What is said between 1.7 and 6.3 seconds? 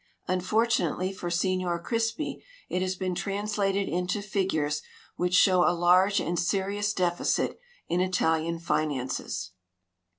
Crispi it has been translated into figures which show a large